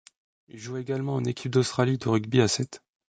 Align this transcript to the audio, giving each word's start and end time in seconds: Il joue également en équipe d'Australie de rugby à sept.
Il 0.47 0.57
joue 0.57 0.77
également 0.77 1.13
en 1.13 1.25
équipe 1.25 1.51
d'Australie 1.51 1.99
de 1.99 2.09
rugby 2.09 2.41
à 2.41 2.47
sept. 2.47 2.81